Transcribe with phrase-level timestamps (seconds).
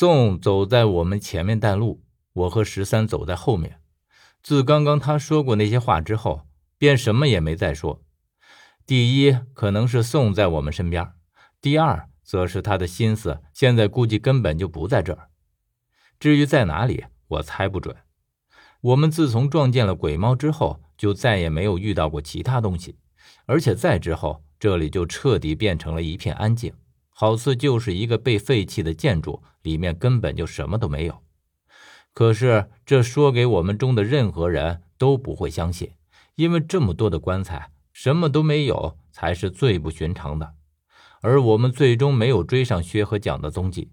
[0.00, 2.02] 宋走在我们前面带路，
[2.32, 3.82] 我和十三走在后面。
[4.42, 6.46] 自刚刚他说过那些话之后，
[6.78, 8.02] 便什么也没再说。
[8.86, 11.04] 第一，可能是宋在我们身边；
[11.60, 15.28] 第二，则是他的心思现在估计根本就不在这儿。
[16.18, 17.94] 至于在哪里，我猜不准。
[18.80, 22.96] 我们自从撞见了鬼猫之后，就再也没有遇到过其他东西，
[23.44, 26.72] 而且再之后，这里就彻底变成了一片安静，
[27.20, 31.22] 好似就是一个被废弃的建筑，里面根本就什么都没有。
[32.14, 35.90] 可是这说给我们中的任何人都不会相信，
[36.36, 40.54] 因为这么多的棺材，什么都没有才是最不寻常的。
[41.20, 43.90] 而我们最终没有追上薛和蒋的踪迹，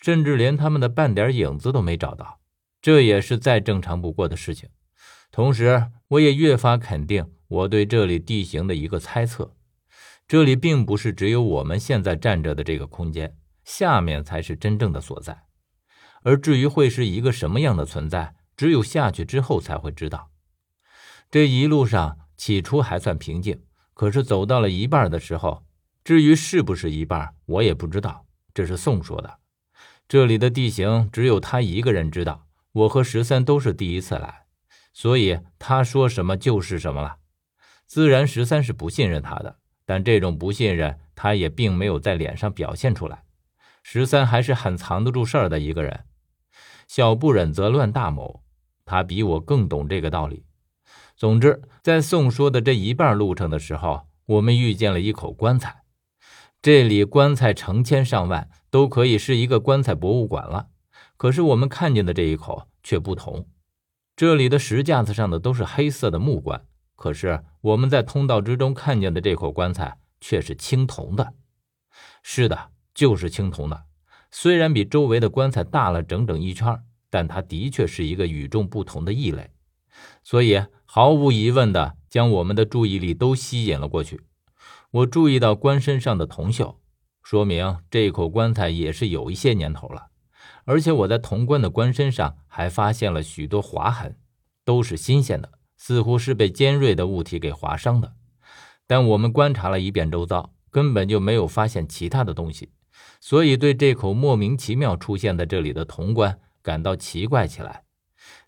[0.00, 2.40] 甚至连他们的半点影子都没找到。
[2.82, 4.68] 这也是再正常不过的事情。
[5.30, 9.54] 同时，我也越发肯定我对这里地形的一个猜测：
[10.28, 15.44] 这里并不是只有我们现在站着的这个空间，下面才是真正的所在。
[16.22, 20.30] 而至于会是一个什么样的存在，只有下去之后才会知道。
[21.30, 23.62] 这一路上起初还算平静，
[23.94, 25.64] 可是走到了一半的时候，
[26.04, 28.26] 至于是不是一半，我也不知道。
[28.52, 29.38] 这是宋说的。
[30.06, 32.46] 这里的地形只有他一个人知道。
[32.72, 34.44] 我和十三都是第一次来，
[34.92, 37.16] 所以他说什么就是什么了。
[37.86, 39.58] 自然，十三是不信任他的，
[39.88, 43.24] 但这种不信任他也并没有在脸上表现出来。
[43.82, 46.04] 十三还是很藏得住事儿的一个人，
[46.86, 48.42] 小不忍则乱大谋，
[48.84, 50.44] 他比我更懂这个道理。
[51.16, 55.84] 总之，在宋说的这一半路程的时候，我们遇见了一口棺材，
[56.60, 60.68] 这里棺材成千上万，都可以是一个棺材博物馆了。
[61.16, 63.48] 可是我们看见的这一口却不同，
[64.14, 66.66] 这里的石架子上的都是黑色的木棺，
[66.98, 71.32] 可是我们在通道之中看见的这口棺材却是青铜的。
[72.24, 73.84] 是的，就是青铜的。
[74.32, 79.52] 虽然比周围的棺材大了整整一圈，但它的确是一个与众不同的异类，
[80.24, 84.20] 所以毫无疑问的将我们的注意力都吸引了过去。
[84.90, 86.78] 我注意到棺身上的铜锈，
[87.22, 90.08] 说明这口棺材也是有一些年头了。
[90.64, 94.18] 而且我在铜棺的棺身上还发现了许多划痕，
[94.64, 98.12] 都是新鲜的，似乎是被尖锐的物体给划伤的。
[98.86, 102.70] 但我们观察了一遍周遭，根本就没有发现其他的东西，
[103.20, 107.84] 所以对这口莫名其妙出现在这里的铜棺感到奇怪起来。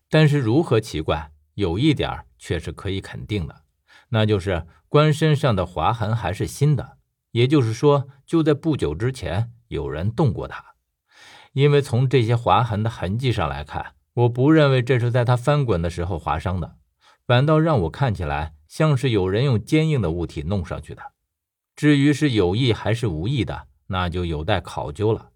[0.09, 3.63] 但是如何奇怪，有一点却是可以肯定的，
[4.09, 6.97] 那就是棺身上的划痕还是新的，
[7.31, 10.65] 也就是说，就在不久之前有人动过它。
[11.53, 16.77] 因为从这些划痕的痕迹上来看，我不认为这是在他翻滚的时候划伤的，
[17.31, 21.13] 反倒让我看起来像是有人用坚硬的物体弄上去的。
[21.77, 25.29] 至于是有意还是无意的，那就有待考究了。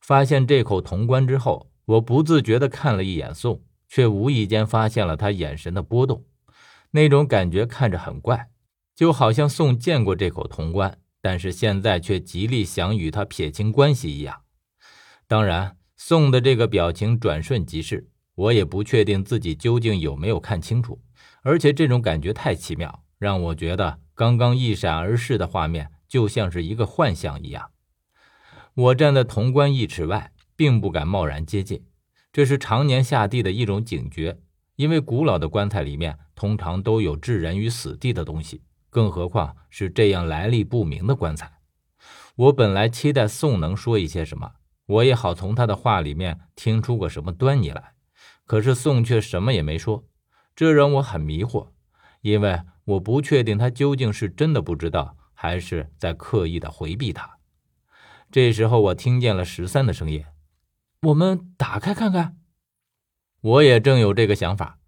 [0.00, 6.24] 发现这口铜棺之后，我不自觉地看了一眼宋，却无意间发现了他眼神的波动，
[6.90, 8.50] 那种感觉看着很怪，
[8.96, 14.40] 就好像宋见过这口铜棺，但是现在却极力想与他撇清关系一样。
[15.28, 21.00] 当然，宋的这个表情转瞬即逝，我也不确定自己究竟有没有看清楚，
[21.42, 27.70] 而且这种感觉太奇妙，让我觉得刚刚一闪而逝的画面就像是一个幻象一样。
[28.74, 31.84] 我站在潼关一尺外，并不敢贸然接近，
[32.32, 34.38] 这是常年下地的一种警觉，
[34.76, 41.52] 因为古老的棺材里面通常都有置人于死地的东西，更何况是这样来历不明的棺材。
[42.36, 44.52] 我本来期待宋能说一些什么。
[44.86, 47.92] 我也好从他的话里面听出个什么端倪来，
[48.44, 50.04] 可是宋却什么也没说，
[50.60, 51.70] 这让我很迷惑，
[52.20, 57.38] 因为我不确定他究竟是真的不知道，还是在刻意的回避他。
[58.30, 60.22] 这时候，我听见了十三的声音
[61.00, 62.36] ：“我们打开看看。”
[63.40, 64.78] 我也正有这个想法，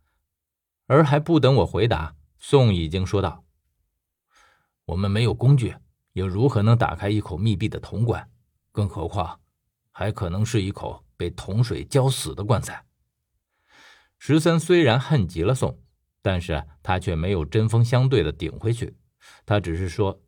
[0.89, 3.43] 而还不等我回答，宋已经说道
[4.85, 5.75] ：“我们没有工具，
[6.13, 8.29] 又如何能打开一口密闭的铜棺？
[8.73, 9.41] 更何况……”
[9.91, 12.85] 还可能是一口被铜水浇死的棺材。
[14.25, 15.83] 十三虽然恨极了宋，
[16.23, 18.97] 但是他却没有针锋相对的顶回去，
[19.45, 20.23] 他只是说：“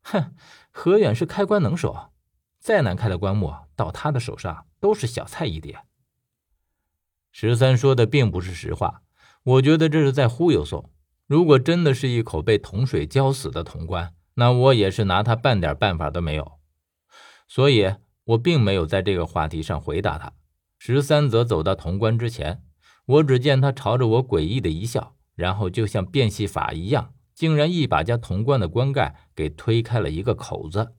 [0.00, 0.34] 哼，
[0.70, 2.10] 何远是开棺能手，
[2.58, 5.80] 再难开的棺木到他的手上都是小菜一碟。”
[7.30, 9.02] 十三说的并不是实话，
[9.42, 10.90] 我觉得这是在忽悠宋。
[11.26, 16.58] 如果真的是一口被铜水浇死的铜棺，那我也是拿他半点办法都没有。
[17.46, 17.96] 所以。
[18.24, 20.32] 我并没有在这个话题上回答他。
[20.78, 22.60] 十三则走到潼关之前，
[23.06, 30.94] 我只见他朝着我诡异的一笑，然后就像变戏法一样，竟然一把将潼关的棺盖给推开了一个口子。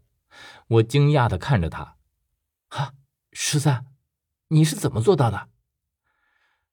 [0.67, 1.97] 我惊讶地看着他，
[2.69, 2.93] 哈，
[3.31, 3.85] 十三，
[4.49, 5.49] 你是怎么做到的？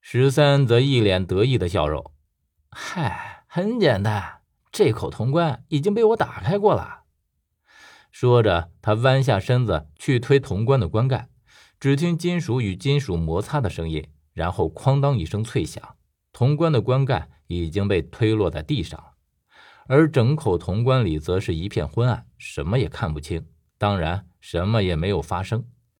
[0.01, 2.13] 十三则一脸得意的笑容
[2.71, 7.05] ：“嗨，很简单，这口铜棺已经被我打开过了。”
[8.13, 11.29] 说着，他弯下身子去推铜棺的棺盖，
[11.81, 15.97] 只听金属与金属摩擦的声音，然后哐当一声脆响，
[16.33, 19.03] 铜棺的棺盖已经被推落在地上。
[19.87, 23.47] 而整口铜棺里则是一片昏暗，什么也看不清，
[23.79, 25.65] 当然什么也没有发生。